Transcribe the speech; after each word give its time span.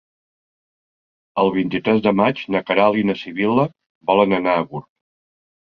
El 1.43 1.51
vint-i-tres 1.57 2.01
de 2.07 2.13
maig 2.21 2.41
na 2.55 2.63
Queralt 2.71 3.03
i 3.03 3.07
na 3.11 3.19
Sibil·la 3.21 3.67
volen 4.13 4.35
anar 4.43 4.57
a 4.57 4.65
Gurb. 4.73 4.91